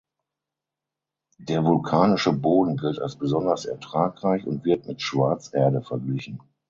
Der 1.37 1.63
vulkanische 1.63 2.33
Boden 2.33 2.75
gilt 2.75 2.97
als 2.99 3.17
besonders 3.19 3.65
ertragreich 3.65 4.47
und 4.47 4.65
wird 4.65 4.87
mit 4.87 5.03
Schwarzerde 5.03 5.83
verglichen. 5.83 6.39